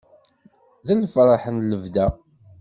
D 0.85 0.89
lferḥ 1.01 1.43
n 1.49 1.57
lebda. 1.69 2.07